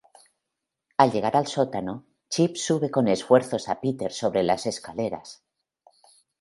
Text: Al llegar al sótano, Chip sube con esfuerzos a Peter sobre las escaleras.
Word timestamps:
Al 1.03 1.11
llegar 1.15 1.31
al 1.39 1.45
sótano, 1.51 1.93
Chip 2.31 2.55
sube 2.57 2.89
con 2.89 3.07
esfuerzos 3.07 3.69
a 3.69 3.79
Peter 3.81 4.11
sobre 4.11 4.41
las 4.41 4.65
escaleras. 4.65 5.43